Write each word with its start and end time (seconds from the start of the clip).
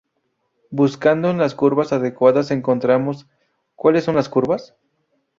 Buscando 0.71 1.29
en 1.29 1.37
las 1.37 1.53
curvas 1.53 1.93
adecuadas 1.93 2.49
encontramos:¿Cuales 2.49 4.03
son 4.03 4.15
las 4.15 4.29
curvas? 4.29 4.75